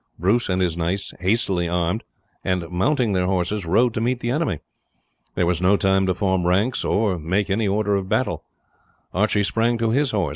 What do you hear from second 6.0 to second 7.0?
to form ranks